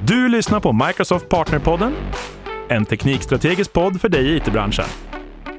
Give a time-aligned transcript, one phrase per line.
[0.00, 1.94] Du lyssnar på Microsoft Partnerpodden,
[2.68, 4.84] en teknikstrategisk podd för dig i it-branschen.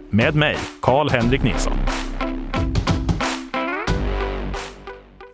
[0.10, 1.74] Med mig, Karl-Henrik Nilsson.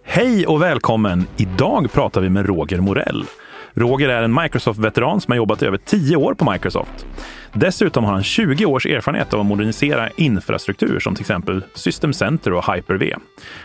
[0.03, 1.27] Hej och välkommen!
[1.37, 3.25] Idag pratar vi med Roger Morell.
[3.73, 7.05] Roger är en Microsoft-veteran som har jobbat över 10 år på Microsoft.
[7.53, 12.53] Dessutom har han 20 års erfarenhet av att modernisera infrastruktur som till exempel System Center
[12.53, 13.15] och Hyper-V.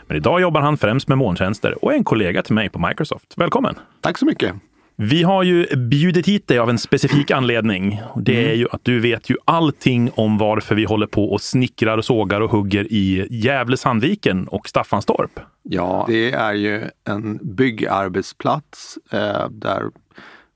[0.07, 3.35] Men idag jobbar han främst med molntjänster och är en kollega till mig på Microsoft.
[3.37, 3.75] Välkommen!
[4.01, 4.55] Tack så mycket!
[5.03, 8.03] Vi har ju bjudit hit dig av en specifik anledning.
[8.17, 8.59] Det är mm.
[8.59, 12.41] ju att du vet ju allting om varför vi håller på och snickrar och sågar
[12.41, 15.41] och hugger i Gävle-Sandviken och Staffanstorp.
[15.63, 19.85] Ja, det är ju en byggarbetsplats eh, där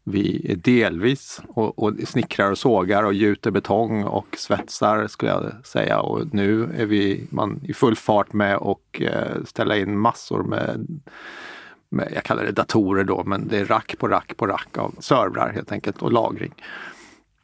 [0.05, 5.67] vi är delvis och, och snickrar och sågar och gjuter betong och svetsar skulle jag
[5.67, 6.01] säga.
[6.01, 11.01] Och nu är vi man i full fart med och eh, ställa in massor med,
[12.15, 15.53] jag kallar det datorer då, men det är rack på rack på rack av servrar
[15.53, 16.55] helt enkelt och lagring.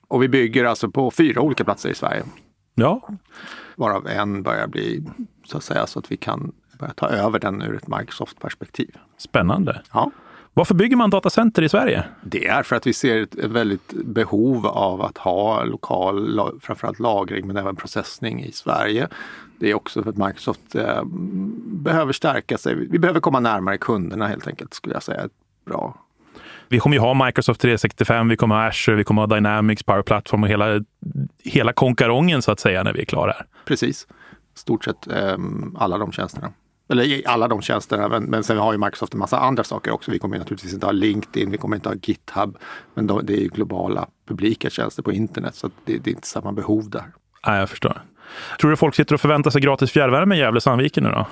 [0.09, 2.23] Och vi bygger alltså på fyra olika platser i Sverige.
[2.75, 3.09] Ja.
[3.77, 5.05] Varav en börjar bli
[5.45, 8.97] så att säga så att vi kan börja ta över den ur ett Microsoft-perspektiv.
[9.17, 9.83] Spännande.
[9.93, 10.11] Ja.
[10.55, 12.05] Varför bygger man datacenter i Sverige?
[12.23, 16.99] Det är för att vi ser ett, ett väldigt behov av att ha lokal, framförallt
[16.99, 19.09] lagring men även processning i Sverige.
[19.61, 21.03] Det är också för att Microsoft eh,
[21.65, 22.75] behöver stärka sig.
[22.75, 25.29] Vi behöver komma närmare kunderna helt enkelt, skulle jag säga.
[25.67, 25.95] Bra.
[26.69, 30.03] Vi kommer ju ha Microsoft 365, vi kommer ha Azure, vi kommer ha Dynamics, Power
[30.03, 30.85] Platform och hela,
[31.45, 33.37] hela konkarongen så att säga när vi är klara.
[33.65, 34.07] Precis.
[34.55, 35.37] Stort sett eh,
[35.77, 36.53] alla de tjänsterna
[36.91, 38.09] eller alla de tjänsterna.
[38.09, 40.11] Men, men sen har ju Microsoft en massa andra saker också.
[40.11, 42.59] Vi kommer naturligtvis inte ha LinkedIn, vi kommer inte ha GitHub.
[42.95, 46.29] Men de, det är ju globala publika tjänster på internet så det, det, är inte
[46.29, 47.05] samma behov där.
[47.47, 48.03] Nej, jag förstår.
[48.61, 51.27] Tror du folk sitter och förväntar sig gratis fjärrvärme i Gävle-Sandviken nu då?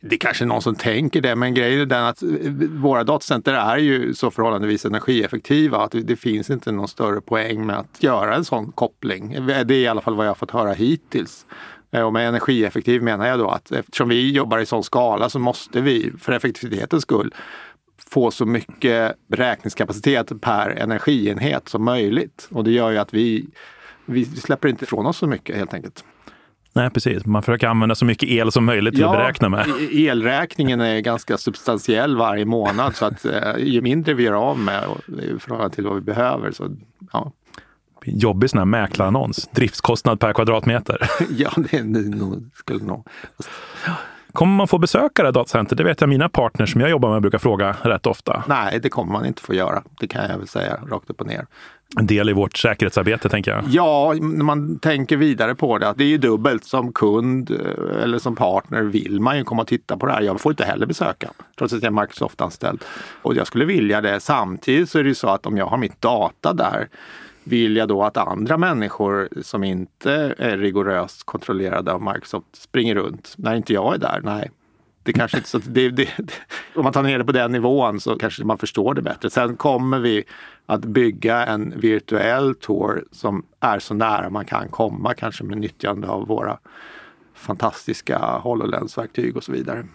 [0.00, 2.28] Det är kanske någon som tänker det, men grejen är den att eh,
[2.70, 7.76] våra datacenter är ju så förhållandevis energieffektiva att det finns inte någon större poäng med
[7.76, 9.46] att göra en sån koppling.
[9.46, 11.46] Det är i alla fall vad jag har fått höra hittills.
[11.90, 15.38] Eh, och med energieffektiv menar jag då att eftersom vi jobbar i sån skala så
[15.38, 17.34] måste vi för effektivitetens skull
[18.10, 22.48] få så mycket beräkningskapacitet per energienhet som möjligt.
[22.50, 23.48] Och det gör ju att vi,
[24.04, 26.04] vi släpper inte ifrån oss så mycket helt enkelt.
[26.76, 27.26] Nej, precis.
[27.26, 29.66] Man försöker använda så mycket el som möjligt till ja, att beräkna med.
[29.92, 34.84] Elräkningen är ganska substantiell varje månad så att eh, ju mindre vi gör av med
[35.08, 36.76] i förhållande till vad vi behöver så
[37.12, 37.32] ja,
[38.04, 39.48] jobbig sån här mäklarannons.
[39.52, 41.10] Driftskostnad per kvadratmeter.
[41.30, 43.06] ja, det nog, skulle nog.
[44.36, 45.76] Kommer man få besöka det datacenter?
[45.76, 48.44] Det vet jag mina partners som jag jobbar med brukar fråga rätt ofta.
[48.48, 49.82] Nej, det kommer man inte få göra.
[50.00, 51.46] Det kan jag väl säga rakt upp och ner.
[51.98, 53.64] En del i vårt säkerhetsarbete tänker jag.
[53.68, 55.94] Ja, när man tänker vidare på det.
[55.96, 56.64] Det är ju dubbelt.
[56.64, 60.22] Som kund eh, eller som partner vill man ju komma och titta på det här.
[60.22, 62.84] Jag får inte heller besöka trots att jag är Microsoft-anställd.
[63.22, 64.20] Och jag skulle vilja det.
[64.20, 66.88] Samtidigt så är det ju så att om jag har mitt data där
[67.46, 73.34] vill jag då att andra människor som inte är rigoröst kontrollerade av Microsoft springer runt
[73.38, 74.20] när inte jag är där?
[74.24, 74.50] Nej,
[75.02, 76.32] det kanske inte så det, det, det,
[76.74, 79.30] om man tar ner det på den nivån så kanske man förstår det bättre.
[79.30, 80.24] Sen kommer vi
[80.66, 86.08] att bygga en virtuell tour som är så nära man kan komma, kanske med nyttjande
[86.08, 86.58] av våra
[87.34, 89.86] fantastiska HoloLens-verktyg och så vidare.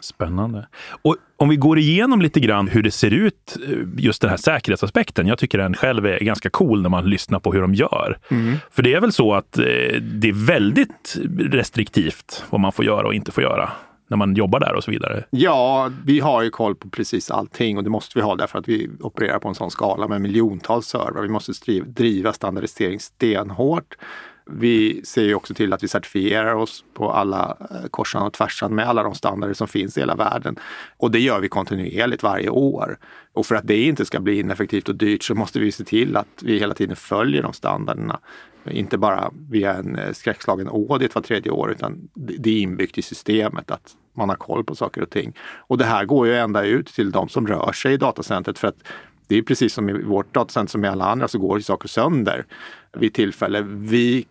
[0.00, 0.66] Spännande.
[1.02, 4.36] Och om vi går igenom lite grann hur det ser ut, eh, just den här
[4.36, 5.26] säkerhetsaspekten.
[5.26, 8.18] Jag tycker den själv är ganska cool när man lyssnar på hur de gör.
[8.30, 8.56] Mm.
[8.70, 9.64] För det är väl så att eh,
[10.00, 13.70] det är väldigt restriktivt vad man får göra och inte får göra
[14.10, 15.24] när man jobbar där och så vidare?
[15.30, 18.68] Ja, vi har ju koll på precis allting och det måste vi ha därför att
[18.68, 21.22] vi opererar på en sån skala med miljontals servrar.
[21.22, 21.52] Vi måste
[21.86, 23.96] driva standardisering stenhårt.
[24.52, 28.74] Vi ser ju också till att vi certifierar oss på alla eh, korsan och tvärsan
[28.74, 30.56] med alla de standarder som finns i hela världen.
[30.96, 32.98] Och det gör vi kontinuerligt varje år.
[33.32, 36.16] Och för att det inte ska bli ineffektivt och dyrt så måste vi se till
[36.16, 38.20] att vi hela tiden följer de standarderna.
[38.70, 43.02] Inte bara via en eh, skräckslagen audit var tredje år utan det är inbyggt i
[43.02, 45.32] systemet att man har koll på saker och ting.
[45.40, 48.68] Och det här går ju ända ut till de som rör sig i datacentret för
[48.68, 48.82] att
[49.26, 51.88] det är precis som i vårt datacenter som i alla andra så går ju saker
[51.88, 52.44] sönder
[52.92, 53.62] vid tillfälle.
[53.62, 54.26] Vi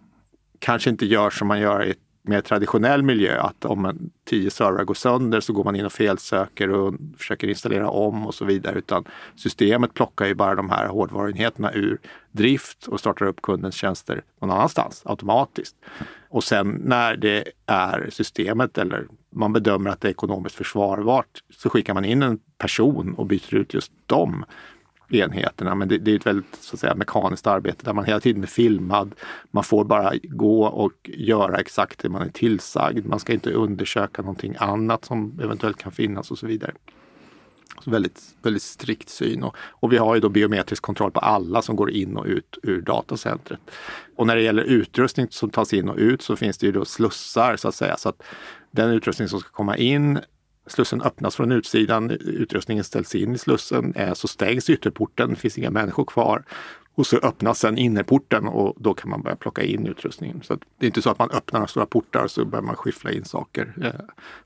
[0.60, 4.52] kanske inte gör som man gör i ett mer traditionell miljö, att om en, tio
[4.52, 8.46] servrar går sönder så går man in och felsöker och försöker installera om och så
[8.46, 8.78] vidare.
[8.80, 12.00] Utan systemet plockar ju bara de här hårdvaruenheterna ur
[12.32, 15.76] drift och startar upp kundens tjänster någon annanstans automatiskt.
[16.30, 21.70] Och sen när det är systemet eller man bedömer att det är ekonomiskt försvarbart så
[21.70, 24.46] skickar man in en person och byter ut just dem
[25.14, 25.76] enheterna.
[25.76, 28.44] Men det, det, är ett väldigt så att säga, mekaniskt arbete där man hela tiden
[28.44, 29.16] är filmad.
[29.52, 33.06] Man får bara gå och göra exakt det man är tillsagd.
[33.06, 36.72] Man ska inte undersöka någonting annat som eventuellt kan finnas och så vidare.
[37.84, 39.44] Så väldigt, väldigt strikt syn.
[39.44, 42.58] Och, och, vi har ju då biometrisk kontroll på alla som går in och ut
[42.64, 43.60] ur datacentret.
[44.16, 46.86] Och när det gäller utrustning som tas in och ut så finns det ju då
[46.86, 47.98] slussar så att säga.
[47.98, 48.24] Så att
[48.72, 50.20] den utrustning som ska komma in
[50.70, 55.72] Slussen öppnas från utsidan, utrustningen ställs in i slussen, så stängs ytterporten, det finns inga
[55.72, 56.44] människor kvar.
[56.96, 60.42] Och så öppnas sen innerporten och då kan man börja plocka in utrustningen.
[60.44, 63.12] Så det är inte så att man öppnar stora portar och så börjar man skiffla
[63.12, 63.92] in saker eh,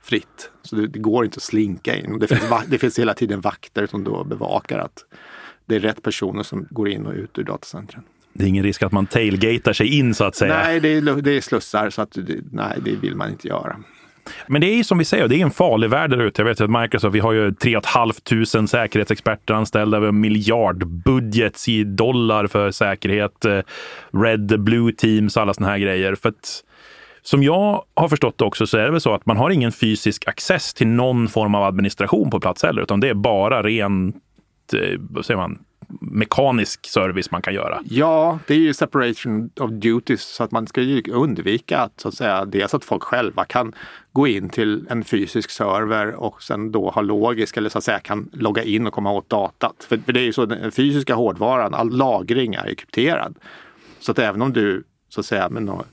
[0.02, 0.52] fritt.
[0.62, 2.20] Så det, det, går inte att slinka in.
[2.20, 5.06] Det finns, det finns hela tiden vakter som då bevakar att
[5.66, 8.04] det är rätt personer som går in och ut ur datacentren.
[8.34, 10.58] Det är ingen risk att man tailgatar sig in så att säga?
[10.58, 12.18] Nej, det är, det är slussar så att
[12.52, 13.80] nej, det vill man inte göra.
[14.48, 16.42] Men det är ju som vi säger, det är en farlig värld där ute.
[16.42, 21.84] Jag vet att Microsoft, vi har ju 3 500 säkerhetsexperter anställda, vi har miljardbudget i
[21.84, 23.60] dollar för säkerhet, eh,
[24.12, 26.16] Red, Blue Teams, alla såna här grejer.
[26.16, 26.64] För att,
[27.22, 29.72] som jag har förstått det också så är det väl så att man har ingen
[29.72, 34.16] fysisk access till någon form av administration på plats heller, utan det är bara rent,
[34.74, 35.60] eh, vad säger man,
[36.02, 37.80] mekanisk service man kan göra.
[37.86, 42.08] Ja, det är ju separation of duties så att man ska ju undvika att, så
[42.08, 43.76] att säga, dels att folk själva kan
[44.12, 48.00] gå in till en fysisk server och sen då ha logisk eller så att säga
[48.00, 49.86] kan logga in och komma åt datat.
[49.90, 53.36] För, för det är ju så, den fysiska hårdvaran, all lagring är krypterad.
[54.00, 55.84] Så att även om du så att säga med några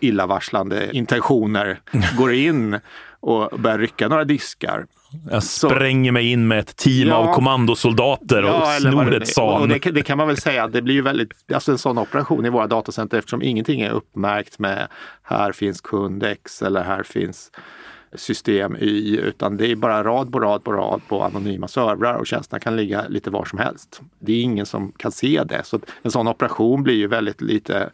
[0.00, 1.80] illavarslande intentioner
[2.18, 2.80] går in
[3.20, 4.86] och börjar rycka några diskar
[5.30, 9.68] jag spränger mig in med ett team ja, av kommandosoldater och ja, snor ett SAN.
[9.68, 12.50] Det, det, kan man väl säga, det blir ju väldigt, alltså en sån operation i
[12.50, 14.88] våra datacenter eftersom ingenting är uppmärkt med
[15.22, 17.50] här finns kund X eller här finns
[18.14, 22.26] system Y utan det är bara rad på rad på rad på anonyma servrar och
[22.26, 24.00] tjänsterna kan ligga lite var som helst.
[24.18, 25.64] Det är ingen som kan se det.
[25.64, 27.90] Så en sån operation blir ju väldigt lite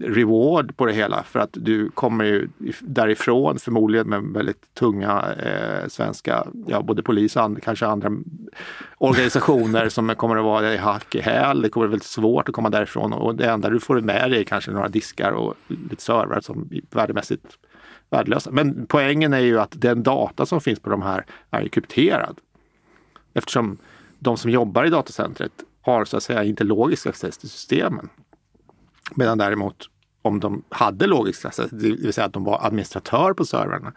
[0.00, 2.48] reward på det hela för att du kommer ju
[2.80, 8.10] därifrån förmodligen med väldigt tunga eh, svenska, ja både polis och and, kanske andra
[8.98, 11.62] organisationer som kommer att vara i hack i häl.
[11.62, 14.30] Det kommer att vara väldigt svårt att komma därifrån och det enda du får med
[14.30, 17.58] dig är kanske några diskar och lite servrar som är värdemässigt
[18.10, 18.50] värdelösa.
[18.50, 22.38] Men poängen är ju att den data som finns på de här är krypterad.
[23.34, 23.78] Eftersom
[24.18, 28.08] de som jobbar i datacentret har så att säga inte logisk access till systemen.
[29.14, 29.90] Medan däremot
[30.22, 33.92] om de hade logisk access, det vill säga att de var administratör på servrarna,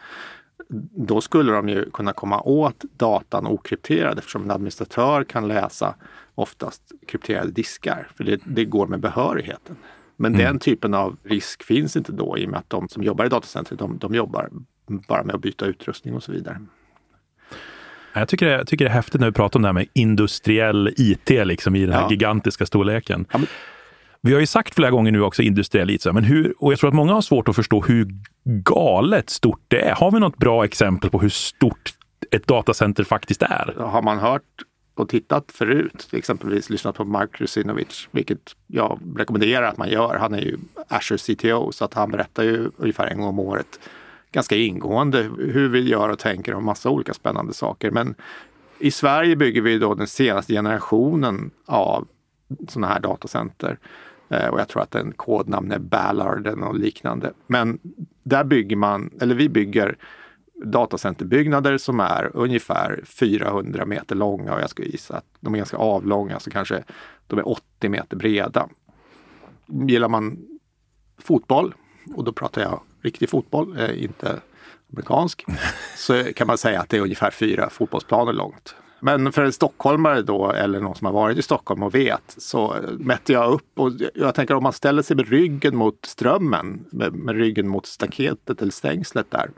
[1.08, 5.96] då skulle de ju kunna komma åt datan okrypterad eftersom en administratör kan läsa
[6.36, 8.08] oftast krypterade diskar.
[8.16, 9.76] För det, det går med behörigheten.
[10.16, 10.46] Men mm.
[10.46, 13.30] den typen av risk finns inte då i och med att de som jobbar i
[13.30, 14.50] datacentret, de, de jobbar
[14.88, 16.62] bara med att byta utrustning och så vidare.
[18.14, 19.88] Jag tycker, det, jag tycker det är häftigt när vi pratar om det här med
[19.94, 22.10] industriell IT liksom i den här ja.
[22.10, 23.26] gigantiska storleken.
[23.32, 23.48] Ja, men
[24.22, 26.88] vi har ju sagt flera gånger nu också industriell IT, men hur, och jag tror
[26.88, 28.08] att många har svårt att förstå hur
[28.44, 29.96] galet stort det är.
[29.96, 31.94] Har vi något bra exempel på hur stort
[32.32, 33.74] ett datacenter faktiskt är?
[33.78, 34.44] Har man hört
[34.96, 40.16] och tittat förut, exempelvis lyssnat på Mark Rusinovic, vilket jag rekommenderar att man gör.
[40.16, 40.58] Han är ju
[40.88, 43.80] Azure CTO så att han berättar ju ungefär en gång om året
[44.32, 47.92] ganska ingående hur vi gör och tänker om massa olika spännande saker.
[47.92, 48.16] Men
[48.80, 52.08] i Sverige bygger vi då den senaste generationen av
[52.68, 53.78] sådana här datacenter.
[54.30, 57.34] Eh, och jag tror att en kodnamn är Ballard eller något liknande.
[57.48, 57.80] Men
[58.24, 59.98] där bygger man, eller vi bygger
[60.64, 65.78] datacenterbyggnader som är ungefär 400 meter långa och jag skulle gissa att de är ganska
[65.78, 66.84] avlånga, så kanske
[67.28, 68.70] de är 80 meter breda.
[69.66, 70.38] Gillar man
[71.18, 71.74] fotboll,
[72.16, 74.40] och då pratar jag riktig fotboll, eh, inte
[74.94, 75.46] amerikansk,
[75.96, 78.76] så kan man säga att det är ungefär fyra fotbollsplaner långt.
[79.00, 82.76] Men för en stockholmare då, eller någon som har varit i Stockholm och vet, så
[83.00, 87.14] mätte jag upp och jag tänker om man ställer sig med ryggen mot strömmen, med,
[87.14, 89.50] med ryggen mot staketet eller stängslet där.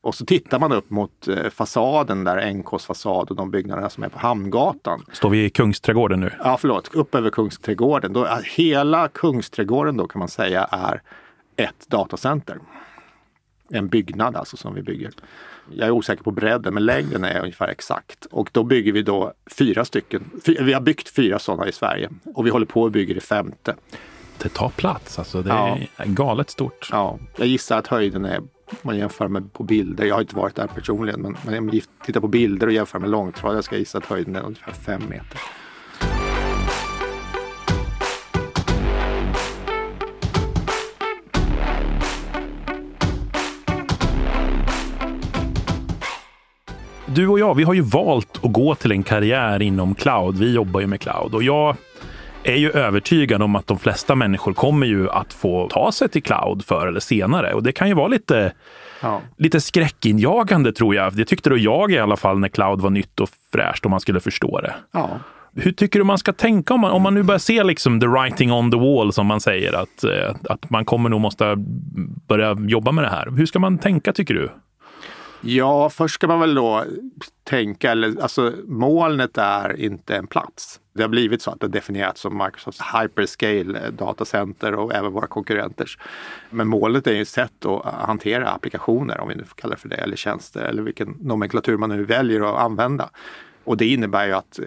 [0.00, 4.04] Och så tittar man upp mot eh, fasaden där, NKs fasad och de byggnaderna som
[4.04, 5.04] är på Hamngatan.
[5.12, 6.30] Står vi i Kungsträdgården nu?
[6.38, 8.12] Ja, förlåt, upp över Kungsträdgården.
[8.12, 11.02] Då, hela Kungsträdgården då kan man säga är
[11.56, 12.58] ett datacenter.
[13.70, 15.10] En byggnad alltså som vi bygger
[15.70, 18.26] jag är osäker på bredden, men längden är ungefär exakt.
[18.30, 20.30] Och då bygger vi då fyra stycken.
[20.44, 23.74] Vi har byggt fyra sådana i Sverige och vi håller på att bygga det femte.
[24.42, 25.42] Det tar plats alltså.
[25.42, 26.04] Det är ja.
[26.06, 26.88] galet stort.
[26.92, 28.42] Ja, jag gissar att höjden är
[28.82, 30.04] man jämför med på bilder.
[30.04, 32.98] Jag har inte varit där personligen, men, men om man tittar på bilder och jämför
[32.98, 35.40] med långtradare ska jag gissa att höjden är ungefär fem meter.
[47.18, 50.38] Du och jag, vi har ju valt att gå till en karriär inom cloud.
[50.38, 51.76] Vi jobbar ju med cloud och jag
[52.42, 56.22] är ju övertygad om att de flesta människor kommer ju att få ta sig till
[56.22, 58.52] cloud förr eller senare och det kan ju vara lite
[59.02, 59.20] ja.
[59.36, 61.16] lite skräckinjagande tror jag.
[61.16, 64.00] Det tyckte då jag i alla fall när cloud var nytt och fräscht och man
[64.00, 64.74] skulle förstå det.
[64.92, 65.10] Ja.
[65.54, 68.06] Hur tycker du man ska tänka om man, om man nu börjar se liksom the
[68.06, 71.54] writing on the wall som man säger att, eh, att man kommer nog måste
[72.28, 73.30] börja jobba med det här.
[73.30, 74.50] Hur ska man tänka tycker du?
[75.40, 76.84] Ja, först ska man väl då
[77.44, 80.80] tänka, eller alltså molnet är inte en plats.
[80.92, 85.98] Det har blivit så att det definierats som Microsofts hyperscale datacenter och även våra konkurrenters.
[86.50, 89.80] Men molnet är ju ett sätt att hantera applikationer, om vi nu får kalla det
[89.80, 93.10] för det, eller tjänster eller vilken nomenklatur man nu väljer att använda.
[93.64, 94.60] Och det innebär ju att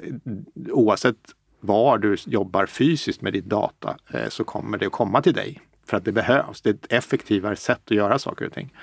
[0.70, 1.18] oavsett
[1.60, 5.62] var du jobbar fysiskt med ditt data eh, så kommer det att komma till dig.
[5.86, 6.62] För att det behövs.
[6.62, 8.74] Det är ett effektivare sätt att göra saker och ting.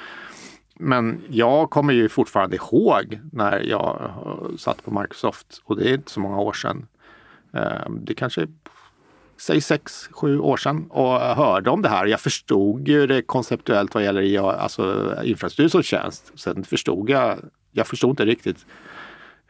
[0.78, 5.94] Men jag kommer ju fortfarande ihåg när jag eh, satt på Microsoft och det är
[5.94, 6.87] inte så många år sedan.
[7.54, 8.47] Eh, det kanske
[9.37, 12.06] säg sex, sju år sedan och hörde om det här.
[12.06, 16.32] Jag förstod ju det konceptuellt vad gäller alltså, infrastruktur som tjänst.
[16.35, 17.38] Sen förstod jag,
[17.73, 18.66] jag förstod inte riktigt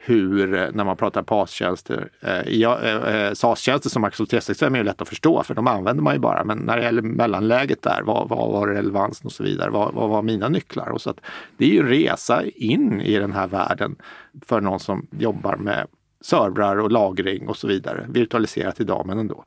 [0.08, 5.02] hur, eh, när man pratar PAS-tjänster, eh, eh, eh, SAS-tjänster som Microsoft 365 är lätt
[5.02, 6.44] att förstå för de använder man ju bara.
[6.44, 9.70] Men när det gäller mellanläget där, vad, vad var relevansen och så vidare?
[9.70, 10.88] Vad, vad var mina nycklar?
[10.88, 11.20] Och så att
[11.56, 13.96] det är ju en resa in i den här världen
[14.46, 15.86] för någon som jobbar med
[16.20, 18.06] servrar och lagring och så vidare.
[18.08, 19.44] Virtualiserat idag, men ändå.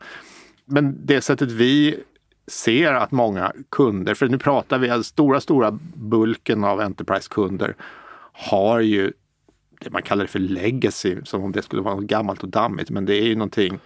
[0.66, 2.00] Men det sättet vi
[2.48, 7.76] ser att många kunder, för nu pratar vi, den stora, stora bulken av Enterprise-kunder
[8.34, 9.14] har ju
[9.90, 12.90] man kallar det för legacy, som om det skulle vara något gammalt och dammigt.
[12.90, 13.80] Men det är ju någonting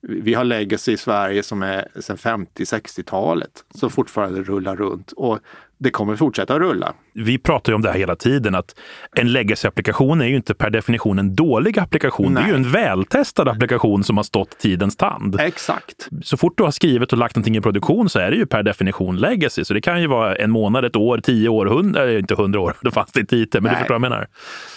[0.00, 5.12] vi har legacy i Sverige som är sedan 50-60-talet som fortfarande rullar runt.
[5.12, 5.38] Och
[5.78, 6.94] det kommer fortsätta rulla.
[7.12, 8.74] Vi pratar ju om det här hela tiden, att
[9.16, 12.34] en legacy-applikation är ju inte per definition en dålig applikation.
[12.34, 12.42] Nej.
[12.42, 15.40] Det är ju en vältestad applikation som har stått tidens tand.
[15.40, 16.08] Exakt.
[16.22, 18.62] Så fort du har skrivit och lagt någonting i produktion så är det ju per
[18.62, 19.64] definition legacy.
[19.64, 22.76] Så det kan ju vara en månad, ett år, tio år, hundra, inte hundra år,
[22.82, 23.72] då fanns det inte IT, men Nej.
[23.72, 24.28] du förstår vad jag menar.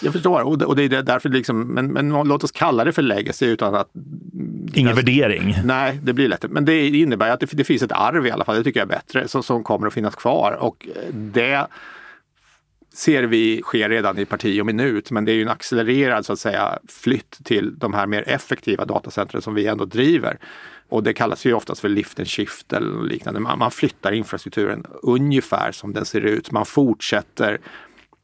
[0.02, 3.46] Jag förstår, och det, är därför liksom, men, men låt oss kalla det för legacy
[3.46, 3.88] utan att...
[4.74, 5.56] Ingen alltså, värdering.
[5.64, 6.44] Nej, det blir lätt.
[6.50, 8.86] Men det innebär att det, det finns ett arv i alla fall, det tycker jag
[8.86, 10.52] är bättre, som, som kommer att finnas kvar.
[10.60, 11.66] Och det
[12.92, 16.32] ser vi sker redan i parti och minut, men det är ju en accelererad så
[16.32, 20.38] att säga flytt till de här mer effektiva datacentren som vi ändå driver.
[20.88, 23.40] Och det kallas ju oftast för lift and shift eller liknande.
[23.40, 26.50] Man, flyttar infrastrukturen ungefär som den ser ut.
[26.50, 27.58] Man fortsätter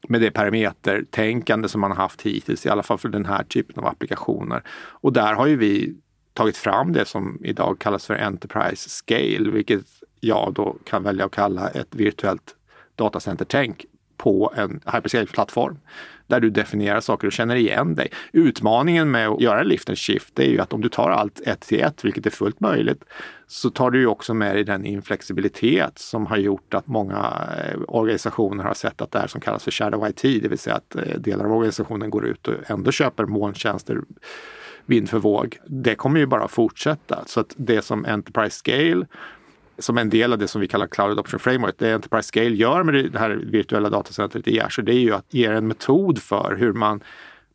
[0.07, 3.83] med det parametertänkande som man har haft hittills, i alla fall för den här typen
[3.83, 4.63] av applikationer.
[4.89, 5.95] Och där har ju vi
[6.33, 9.85] tagit fram det som idag kallas för Enterprise Scale, vilket
[10.19, 12.56] jag då kan välja att kalla ett virtuellt
[12.97, 13.85] datacentertänk
[14.17, 15.77] på en hyperscale-plattform
[16.27, 18.09] där du definierar saker och känner igen dig.
[18.31, 21.61] Utmaningen med att göra lift and shift är ju att om du tar allt ett
[21.61, 23.03] till ett, vilket är fullt möjligt,
[23.47, 27.79] så tar du ju också med dig den inflexibilitet som har gjort att många eh,
[27.87, 30.95] organisationer har sett att det här som kallas för shadow IT, det vill säga att
[30.95, 34.01] eh, delar av organisationen går ut och ändå köper molntjänster
[34.85, 35.57] vind för våg.
[35.67, 37.23] Det kommer ju bara fortsätta.
[37.25, 39.05] Så att det som Enterprise Scale
[39.79, 42.83] som en del av det som vi kallar Cloud Adoption Framework, det Enterprise Scale gör
[42.83, 46.55] med det här virtuella datacentret i Azure, det är ju att ge en metod för
[46.59, 47.03] hur man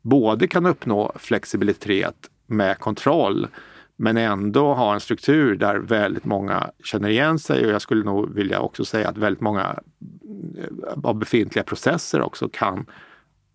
[0.01, 2.15] både kan uppnå flexibilitet
[2.47, 3.47] med kontroll
[3.95, 8.33] men ändå ha en struktur där väldigt många känner igen sig och jag skulle nog
[8.33, 9.79] vilja också säga att väldigt många
[10.57, 12.85] eh, av befintliga processer också kan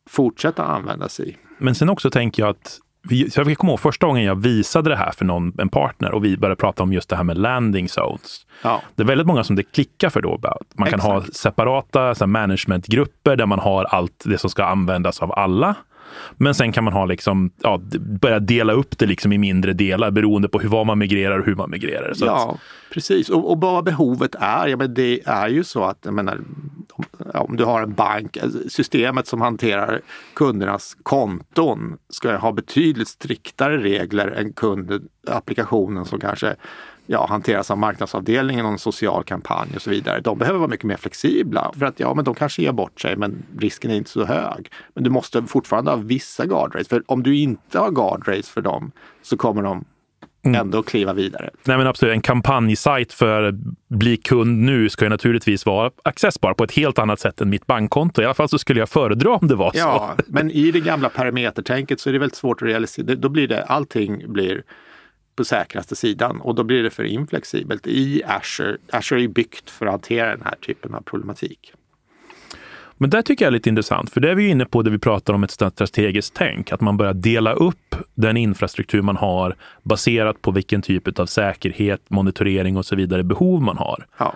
[0.09, 1.37] fortsätta användas i.
[1.59, 5.13] Men sen också tänker jag att jag kommer ihåg första gången jag visade det här
[5.13, 8.47] för någon, en partner och vi började prata om just det här med landing zones.
[8.63, 8.83] Ja.
[8.95, 10.39] Det är väldigt många som det klickar för då.
[10.75, 11.03] Man kan Exakt.
[11.03, 15.75] ha separata managementgrupper där man har allt det som ska användas av alla.
[16.37, 17.81] Men sen kan man ha liksom, ja,
[18.21, 21.47] börja dela upp det liksom i mindre delar beroende på hur, vad man migrerar och
[21.47, 22.15] hur man migrerar.
[22.15, 22.61] Så ja, att...
[22.95, 23.29] precis.
[23.29, 26.41] Och, och vad behovet är, ja, men det är ju så att jag menar,
[26.93, 30.01] om, om du har en bank, alltså, systemet som hanterar
[30.35, 36.57] kundernas konton ska ha betydligt striktare regler än kundapplikationen som kanske
[37.11, 40.21] ja, hanteras av marknadsavdelningen och en social kampanj och så vidare.
[40.21, 43.17] De behöver vara mycket mer flexibla för att ja, men de kanske ger bort sig
[43.17, 44.71] men risken är inte så hög.
[44.95, 48.93] Men du måste fortfarande ha vissa guardrails för om du inte har guardrails för dem
[49.23, 49.85] så kommer de
[50.43, 50.61] mm.
[50.61, 51.51] ändå kliva vidare.
[51.65, 53.55] Nej men absolut, en kampanjsajt för
[53.89, 57.67] bli kund nu ska ju naturligtvis vara accessbar på ett helt annat sätt än mitt
[57.67, 58.23] bankkonto.
[58.23, 59.79] I alla fall så skulle jag föredra om det var så.
[59.79, 63.15] Ja, men i det gamla parametertänket så är det väldigt svårt att realisera.
[63.15, 64.63] Då blir det, allting blir
[65.39, 68.77] på säkraste sidan och då blir det för inflexibelt i Azure.
[68.93, 71.73] Azure är byggt för att hantera den här typen av problematik.
[72.97, 74.99] Men det tycker jag är lite intressant, för det är vi inne på det vi
[74.99, 80.43] pratar om ett strategiskt tänk, att man börjar dela upp den infrastruktur man har baserat
[80.43, 84.07] på vilken typ av säkerhet, monitorering och så vidare behov man har.
[84.19, 84.35] Ja.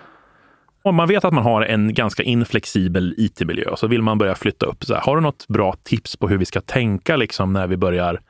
[0.85, 4.65] Om man vet att man har en ganska inflexibel IT-miljö så vill man börja flytta
[4.65, 4.85] upp.
[4.85, 7.77] Så här, har du något bra tips på hur vi ska tänka liksom, när vi
[7.77, 8.21] börjar?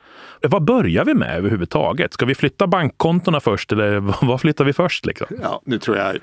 [0.41, 2.13] Vad börjar vi med överhuvudtaget?
[2.13, 5.05] Ska vi flytta bankkontona först eller vad flyttar vi först?
[5.05, 5.27] Liksom?
[5.41, 6.17] Ja, nu tror jag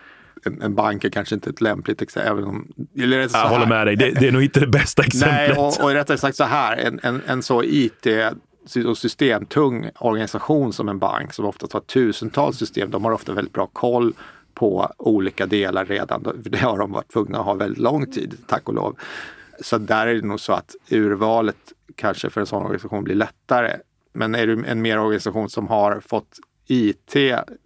[0.45, 2.33] en, en bank är kanske inte ett lämpligt exempel.
[2.33, 5.57] Även om, eller jag håller med dig, det, det, är nog inte det bästa exemplet.
[5.57, 8.07] Nej, och, och rättare sagt så här, en, en, en så IT
[8.87, 13.55] och systemtung organisation som en bank som ofta har tusentals system, de har ofta väldigt
[13.55, 14.13] bra koll
[14.61, 16.43] på olika delar redan.
[16.45, 18.97] Det har de varit tvungna att ha väldigt lång tid, tack och lov.
[19.61, 21.57] Så där är det nog så att urvalet
[21.95, 23.77] kanske för en sån organisation blir lättare.
[24.13, 27.17] Men är du en mer organisation som har fått IT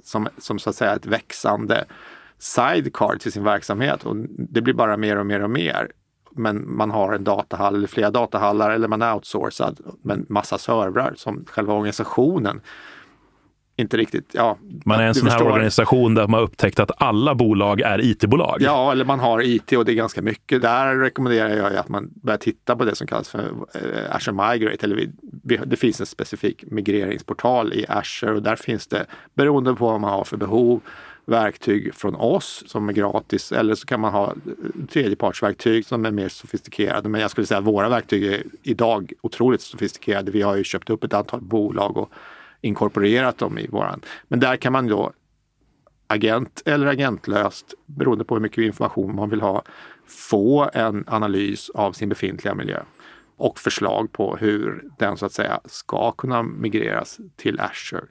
[0.05, 1.85] som, som så att säga ett växande
[2.39, 5.91] sidecar till sin verksamhet och det blir bara mer och mer och mer.
[6.31, 11.15] Men man har en datahall eller flera datahallar eller man är outsourcad med massa servrar
[11.17, 12.61] som själva organisationen
[13.77, 14.59] inte riktigt, ja.
[14.85, 15.53] Man är en sån här förstår.
[15.53, 18.57] organisation där man har upptäckt att alla bolag är IT-bolag.
[18.61, 20.63] Ja, eller man har IT och det är ganska mycket.
[20.63, 23.41] Där rekommenderar jag att man börjar titta på det som kallas för
[23.75, 24.87] eh, Azure Migrate.
[24.87, 25.09] Eller
[25.67, 30.11] det finns en specifik migreringsportal i Azure och där finns det, beroende på vad man
[30.11, 30.81] har för behov,
[31.27, 34.35] verktyg från oss som är gratis eller så kan man ha
[34.91, 37.09] tredjepartsverktyg som är mer sofistikerade.
[37.09, 40.31] Men jag skulle säga att våra verktyg är idag otroligt sofistikerade.
[40.31, 42.13] Vi har ju köpt upp ett antal bolag och
[42.65, 44.01] inkorporerat dem i våran.
[44.29, 45.13] Men där kan man då
[46.07, 49.63] agent eller agentlöst, beroende på hur mycket information man vill ha,
[50.07, 52.83] få en analys av sin befintliga miljö
[53.37, 58.05] och förslag på hur den så att säga ska kunna migreras till Azure.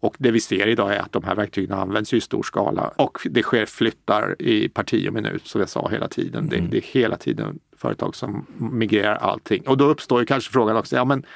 [0.00, 3.18] Och det vi ser idag är att de här verktygen används i stor skala och
[3.30, 6.48] det sker flyttar i parti och minut som jag sa hela tiden.
[6.48, 6.70] Det, mm.
[6.70, 9.62] det, är hela tiden företag som migrerar allting.
[9.66, 11.26] Och då uppstår ju kanske frågan också, ja men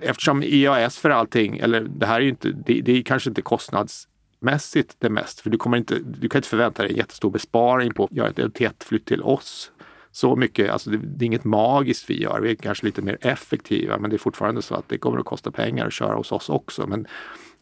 [0.00, 3.42] eftersom IAS för allting, eller det här är ju inte, det, det är kanske inte
[3.42, 7.94] kostnadsmässigt det mest, för du, kommer inte, du kan inte förvänta dig en jättestor besparing
[7.94, 9.70] på att göra ett LT1-flytt till oss.
[10.12, 13.18] Så mycket, alltså det, det, är inget magiskt vi gör, vi är kanske lite mer
[13.20, 16.32] effektiva, men det är fortfarande så att det kommer att kosta pengar att köra hos
[16.32, 16.86] oss också.
[16.86, 17.06] Men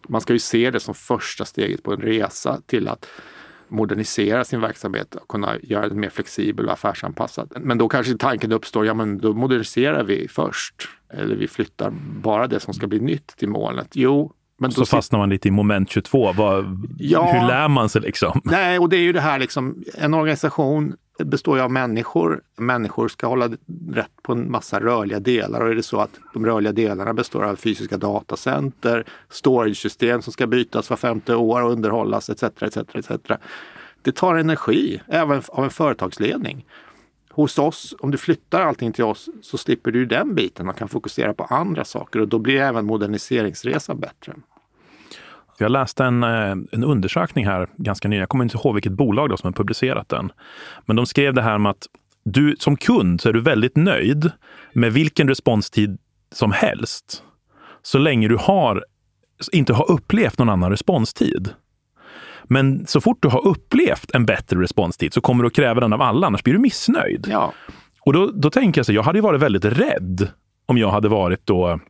[0.08, 3.06] man ska ju se det som första steget på en resa till att
[3.74, 7.52] modernisera sin verksamhet och kunna göra den mer flexibel och affärsanpassad.
[7.60, 10.88] Men då kanske tanken uppstår, ja men då moderniserar vi först.
[11.12, 13.88] Eller vi flyttar bara det som ska bli nytt till molnet.
[13.92, 16.32] Jo, men så fastnar man lite i moment 22.
[16.32, 18.40] Vad, ja, hur lär man sig liksom?
[18.44, 22.42] Nej, och det är ju det här liksom, en organisation består ju av människor.
[22.56, 23.50] Människor ska hålla
[23.90, 27.44] rätt på en massa rörliga delar och är det så att de rörliga delarna består
[27.44, 32.42] av fysiska datacenter, storage-system som ska bytas var femte år och underhållas etc.
[32.42, 33.10] etc, etc.
[34.02, 36.66] Det tar energi, även av en företagsledning.
[37.30, 40.88] Hos oss, om du flyttar allting till oss så slipper du den biten och kan
[40.88, 44.34] fokusera på andra saker och då blir även moderniseringsresan bättre.
[45.58, 48.20] Jag läste en, eh, en undersökning här ganska nyligen.
[48.20, 50.32] Jag kommer inte ihåg vilket bolag då som har publicerat den.
[50.86, 51.86] Men de skrev det här med att
[52.24, 54.30] du som kund så är du väldigt nöjd
[54.72, 55.98] med vilken responstid
[56.32, 57.22] som helst.
[57.82, 58.84] Så länge du har,
[59.52, 61.50] inte har upplevt någon annan responstid.
[62.44, 65.92] Men så fort du har upplevt en bättre responstid så kommer du att kräva den
[65.92, 67.26] av alla, annars blir du missnöjd.
[67.30, 67.52] Ja.
[68.00, 70.28] Och då, då tänker jag så, jag hade varit väldigt rädd
[70.66, 71.80] om jag hade varit då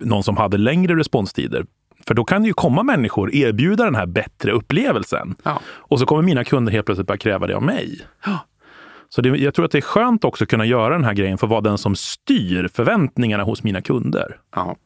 [0.00, 1.66] någon som hade längre responstider
[2.06, 5.34] för då kan det ju komma människor erbjuda den här bättre upplevelsen.
[5.42, 5.60] Ja.
[5.66, 8.00] Och så kommer mina kunder helt plötsligt börja kräva det av mig.
[8.26, 8.38] Ja.
[9.08, 11.38] Så det, jag tror att det är skönt också att kunna göra den här grejen
[11.38, 14.36] för att vara den som styr förväntningarna hos mina kunder.
[14.54, 14.76] Ja,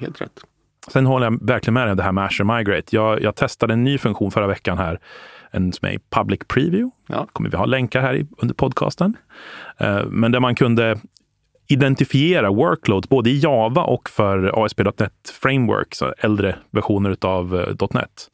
[0.00, 0.40] helt rätt.
[0.88, 2.96] Sen håller jag verkligen med dig om det här med Azure Migrate.
[2.96, 5.00] Jag, jag testade en ny funktion förra veckan här,
[5.50, 6.90] en som är Public Preview.
[7.06, 7.26] Ja.
[7.32, 9.16] kommer vi ha länkar här i, under podcasten.
[9.82, 10.98] Uh, men där man kunde
[11.72, 18.28] identifiera workloads både i Java och för ASP.NET Framework, så äldre versioner av eh, .NET,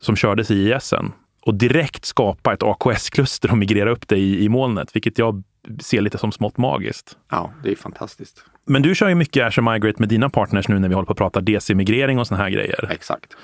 [0.00, 4.48] som kördes i ISen och direkt skapa ett AKS-kluster och migrera upp det i, i
[4.48, 5.42] molnet, vilket jag
[5.80, 7.16] ser lite som smått magiskt.
[7.30, 8.44] Ja, det är fantastiskt.
[8.66, 11.12] Men du kör ju mycket Azure Migrate med dina partners nu när vi håller på
[11.12, 12.88] att prata DC-migrering och såna här grejer.
[12.92, 13.36] Exakt.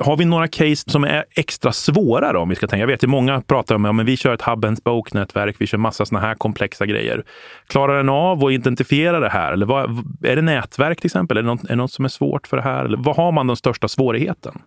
[0.00, 2.80] Har vi några case som är extra svåra då, om vi ska tänka?
[2.80, 5.66] Jag vet att många pratar om att ja, vi kör ett hub and spoke-nätverk, vi
[5.66, 7.24] kör massa sådana här komplexa grejer.
[7.66, 9.52] Klarar den av att identifiera det här?
[9.52, 9.90] Eller vad,
[10.22, 11.36] är det nätverk till exempel?
[11.36, 12.84] Är det, något, är det något som är svårt för det här?
[12.84, 14.62] Eller vad har man den största svårigheten?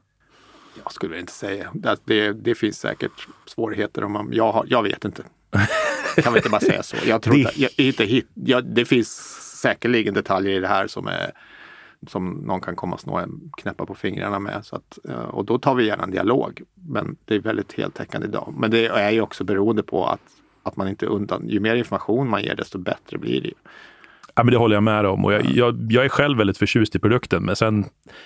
[0.84, 1.70] Jag skulle inte säga.
[1.74, 4.04] Det, det, det finns säkert svårigheter.
[4.04, 5.24] Om man, jag, har, jag vet inte.
[6.24, 6.98] kan vi inte bara säga så?
[7.06, 7.39] Jag tror det...
[7.39, 9.10] Inte, jag, inte jag, det finns
[9.62, 11.32] säkerligen detaljer i det här som är
[12.08, 13.26] som någon kan komma och snå
[13.58, 14.66] knäppa på fingrarna med.
[14.66, 16.62] Så att, eh, och då tar vi gärna en dialog.
[16.88, 18.54] Men det är väldigt heltäckande idag.
[18.58, 20.22] Men det är ju också beroende på att,
[20.64, 23.54] att man inte undan, ju mer information man ger desto bättre blir det.
[24.36, 26.96] Ja, men det håller jag med om och jag, jag, jag, är själv väldigt förtjust
[26.96, 27.44] i produkten.
[27.44, 27.86] Men sen,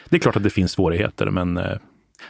[0.09, 1.77] det är klart att det finns svårigheter, men eh,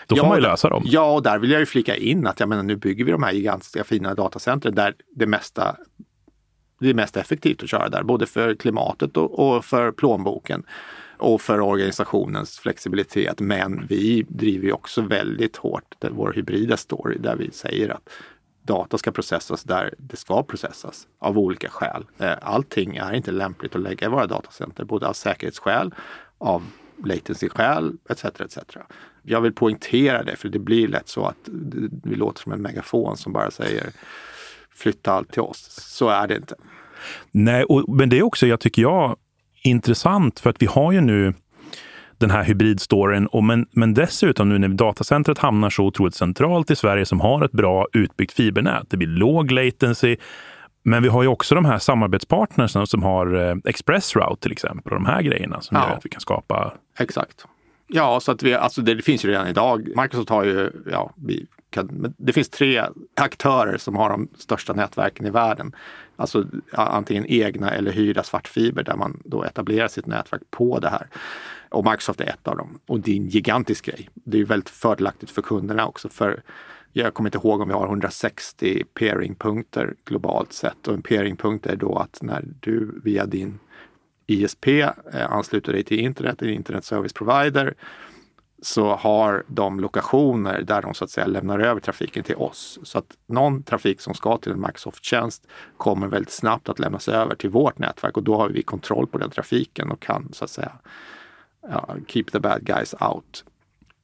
[0.08, 0.84] Då får ja, man ju lösa dem.
[0.86, 3.24] Ja, och där vill jag ju flika in att jag menar, nu bygger vi de
[3.24, 5.76] här gigantiska fina datacentren där det mesta
[6.80, 10.64] det är mest effektivt att köra där, både för klimatet och, och för plånboken
[11.18, 13.40] och för organisationens flexibilitet.
[13.40, 18.10] Men vi driver ju också väldigt hårt vår hybrida story där vi säger att
[18.62, 22.06] data ska processas där det ska processas av olika skäl.
[22.18, 25.94] Eh, allting är inte lämpligt att lägga i våra datacenter, både av säkerhetsskäl,
[26.38, 26.64] av
[27.04, 28.26] latency-skäl etc.
[28.26, 28.58] etc.
[29.24, 31.50] Jag vill poängtera det för det blir lätt så att
[32.04, 33.90] vi låter som en megafon som bara säger
[34.70, 35.68] flytta allt till oss.
[35.82, 36.56] Så är det inte.
[37.32, 39.18] Nej, och, men det är också, jag tycker jag,
[39.66, 41.34] intressant för att vi har ju nu
[42.18, 43.28] den här hybridstoryn.
[43.28, 47.46] Och men, men dessutom nu när datacentret hamnar så otroligt centralt i Sverige som har
[47.46, 48.86] ett bra utbyggt fibernät.
[48.90, 50.18] Det blir låg latency.
[50.84, 55.00] Men vi har ju också de här samarbetspartnersen som har eh, Expressroute till exempel och
[55.00, 55.88] de här grejerna som ja.
[55.88, 56.74] gör att vi kan skapa...
[57.00, 57.46] Exakt.
[57.88, 59.88] Ja, så att vi, alltså det, det finns ju redan idag.
[59.96, 62.84] Microsoft har ju, ja, vi kan, det finns tre
[63.16, 65.76] aktörer som har de största nätverken i världen.
[66.16, 71.08] Alltså antingen egna eller hyrda svartfiber där man då etablerar sitt nätverk på det här.
[71.70, 72.80] Och Microsoft är ett av dem.
[72.88, 74.10] Och det är en gigantisk grej.
[74.14, 76.10] Det är väldigt fördelaktigt för kunderna också.
[76.10, 76.42] För
[76.94, 80.88] jag kommer inte ihåg om vi har 160 peeringpunkter globalt sett.
[80.88, 83.60] Och en peeringpunkt är då att när du via din
[84.28, 87.74] ISP eh, ansluter dig till internet, en internet service provider,
[88.66, 92.80] så har de lokationer där de så att säga lämnar över trafiken till oss.
[92.84, 95.48] Så att någon trafik som ska till en Microsoft-tjänst
[95.78, 99.18] kommer väldigt snabbt att lämnas över till vårt nätverk och då har vi kontroll på
[99.18, 100.72] den trafiken och kan så att säga
[101.70, 103.46] ja, keep the bad guys out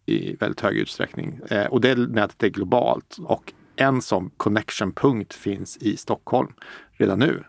[0.05, 1.39] i väldigt hög utsträckning.
[1.49, 6.53] Eh, och det nätet är globalt och en sån connection-punkt finns i Stockholm
[6.91, 7.43] redan nu.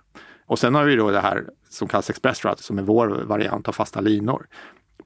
[0.46, 3.68] Och sen har vi då det här som kallas Express Route som är vår variant
[3.68, 4.46] av fasta linor.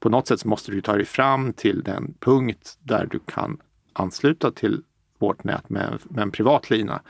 [0.00, 3.60] På något sätt så måste du ta dig fram till den punkt där du kan
[3.92, 4.82] ansluta till
[5.18, 7.02] vårt nät med, med en privat lina.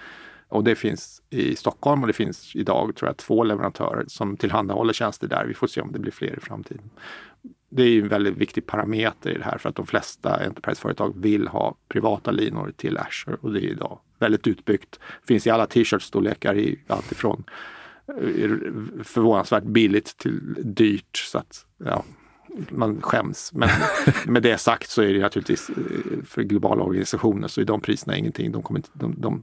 [0.49, 4.93] Och det finns i Stockholm och det finns idag tror jag två leverantörer som tillhandahåller
[4.93, 5.45] tjänster där.
[5.45, 6.91] Vi får se om det blir fler i framtiden
[7.69, 11.13] det är ju en väldigt viktig parameter i det här för att de flesta Enterprise-företag
[11.17, 15.01] vill ha privata linor till Azure och det är idag väldigt utbyggt.
[15.29, 17.45] Finns i alla t-shirt-storlekar i alltifrån
[18.09, 18.51] eh,
[19.03, 22.05] förvånansvärt billigt till dyrt så att ja,
[22.71, 23.53] man skäms.
[23.53, 23.69] Men
[24.27, 28.17] med det sagt så är det naturligtvis eh, för globala organisationer så är de priserna
[28.17, 28.53] ingenting.
[28.53, 29.43] De kommer inte, de, de...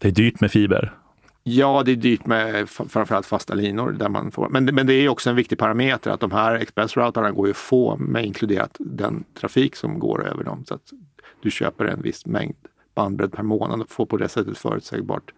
[0.00, 0.94] Det är dyrt med fiber.
[1.42, 3.92] Ja, det är dyrt med framförallt fasta linor.
[3.92, 4.48] Där man får.
[4.48, 7.56] Men, men det är också en viktig parameter att de här expressroutarna går ju att
[7.56, 10.64] få med inkluderat den trafik som går över dem.
[10.68, 10.92] Så att
[11.42, 12.56] du köper en viss mängd
[12.94, 15.32] bandbredd per månad och får på det sättet förutsägbart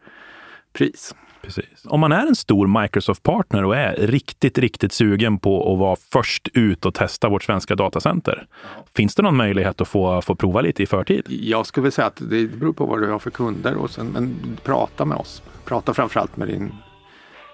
[0.73, 1.15] pris.
[1.43, 1.85] Precis.
[1.85, 6.49] Om man är en stor Microsoft-partner och är riktigt, riktigt sugen på att vara först
[6.55, 8.47] ut och testa vårt svenska datacenter.
[8.95, 11.23] Finns det någon möjlighet att få, få prova lite i förtid?
[11.29, 14.07] Jag skulle vilja säga att det beror på vad du har för kunder och sen,
[14.07, 15.43] men prata med oss.
[15.65, 16.73] Prata framförallt med din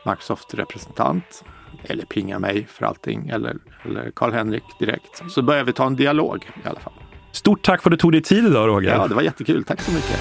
[0.05, 1.45] Microsoft-representant
[1.85, 5.23] eller pinga mig för allting eller, eller Karl-Henrik direkt.
[5.31, 6.93] Så börjar vi ta en dialog i alla fall.
[7.33, 8.95] Stort tack för att du tog dig tid idag Roger.
[8.95, 9.65] Ja, det var jättekul.
[9.65, 10.21] Tack så mycket.